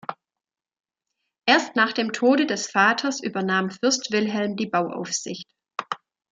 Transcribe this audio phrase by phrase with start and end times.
[1.45, 5.47] Erst nach dem Tode des Vaters übernahm Fürst Wilhelm die Bauaufsicht.